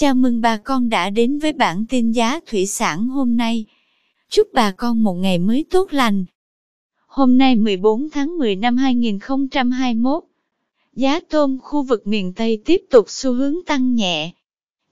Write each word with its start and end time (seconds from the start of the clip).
Chào 0.00 0.14
mừng 0.14 0.40
bà 0.40 0.56
con 0.56 0.88
đã 0.88 1.10
đến 1.10 1.38
với 1.38 1.52
bản 1.52 1.84
tin 1.88 2.12
giá 2.12 2.40
thủy 2.46 2.66
sản 2.66 3.08
hôm 3.08 3.36
nay. 3.36 3.64
Chúc 4.30 4.48
bà 4.52 4.70
con 4.70 5.02
một 5.02 5.14
ngày 5.14 5.38
mới 5.38 5.64
tốt 5.70 5.92
lành. 5.92 6.24
Hôm 7.06 7.38
nay 7.38 7.56
14 7.56 8.10
tháng 8.10 8.38
10 8.38 8.56
năm 8.56 8.76
2021, 8.76 10.24
giá 10.96 11.20
tôm 11.20 11.58
khu 11.62 11.82
vực 11.82 12.06
miền 12.06 12.32
Tây 12.32 12.62
tiếp 12.64 12.82
tục 12.90 13.04
xu 13.08 13.32
hướng 13.32 13.54
tăng 13.66 13.94
nhẹ. 13.94 14.30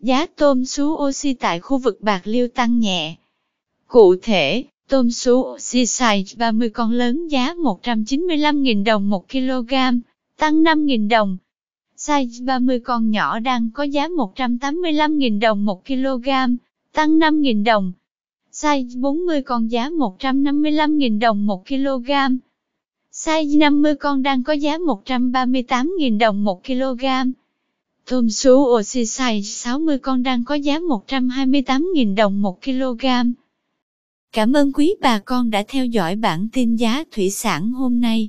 Giá 0.00 0.26
tôm 0.26 0.64
sú 0.64 0.86
oxy 0.86 1.34
tại 1.34 1.60
khu 1.60 1.78
vực 1.78 2.00
Bạc 2.00 2.20
Liêu 2.24 2.48
tăng 2.48 2.80
nhẹ. 2.80 3.16
Cụ 3.86 4.16
thể, 4.22 4.64
tôm 4.88 5.10
sú 5.10 5.40
oxy 5.40 5.84
size 5.84 6.38
30 6.38 6.70
con 6.70 6.90
lớn 6.90 7.28
giá 7.28 7.54
195.000 7.54 8.84
đồng 8.84 9.10
1 9.10 9.28
kg, 9.28 9.74
tăng 10.38 10.62
5.000 10.62 11.08
đồng. 11.08 11.36
Size 11.96 12.44
30 12.44 12.80
con 12.80 13.10
nhỏ 13.10 13.38
đang 13.38 13.70
có 13.70 13.82
giá 13.82 14.08
185.000 14.08 15.40
đồng 15.40 15.64
1 15.64 15.86
kg, 15.86 16.28
tăng 16.92 17.18
5.000 17.18 17.64
đồng. 17.64 17.92
Size 18.52 19.00
40 19.00 19.42
con 19.42 19.70
giá 19.70 19.88
155.000 19.88 21.18
đồng 21.18 21.46
1 21.46 21.66
kg. 21.68 22.10
Size 23.12 23.58
50 23.58 23.94
con 23.94 24.22
đang 24.22 24.42
có 24.42 24.52
giá 24.52 24.78
138.000 24.78 26.18
đồng 26.18 26.44
1 26.44 26.64
kg. 26.64 27.04
Tôm 28.06 28.30
sú 28.30 28.54
oxy 28.78 29.02
size 29.02 29.42
60 29.42 29.98
con 29.98 30.22
đang 30.22 30.44
có 30.44 30.54
giá 30.54 30.78
128.000 30.78 32.14
đồng 32.14 32.42
1 32.42 32.62
kg. 32.64 33.06
Cảm 34.32 34.52
ơn 34.52 34.72
quý 34.72 34.94
bà 35.00 35.18
con 35.18 35.50
đã 35.50 35.64
theo 35.68 35.86
dõi 35.86 36.16
bản 36.16 36.48
tin 36.52 36.76
giá 36.76 37.04
thủy 37.10 37.30
sản 37.30 37.72
hôm 37.72 38.00
nay. 38.00 38.28